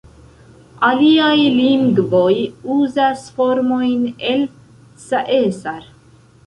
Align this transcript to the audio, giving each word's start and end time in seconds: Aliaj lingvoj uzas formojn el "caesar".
Aliaj 0.87 1.35
lingvoj 1.57 2.33
uzas 2.79 3.29
formojn 3.37 4.05
el 4.33 4.45
"caesar". 5.07 5.89